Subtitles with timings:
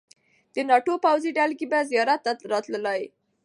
[0.53, 3.01] د ناټو پوځي دلګۍ به زیارت ته راتللې.